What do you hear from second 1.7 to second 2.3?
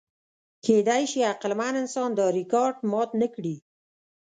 انسان دا